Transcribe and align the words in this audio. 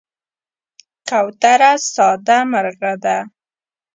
کوتره 1.09 1.71
ساده 1.93 2.37
مرغه 2.51 2.93
ده. 3.03 3.17